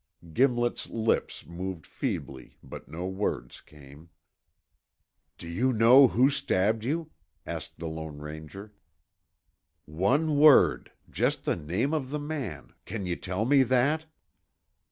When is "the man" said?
12.09-12.73